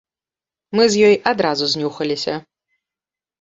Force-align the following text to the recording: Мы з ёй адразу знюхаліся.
Мы 0.79 0.87
з 0.93 1.03
ёй 1.07 1.15
адразу 1.33 1.69
знюхаліся. 1.75 2.33